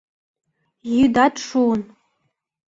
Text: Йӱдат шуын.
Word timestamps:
Йӱдат 0.93 1.35
шуын. 1.47 1.81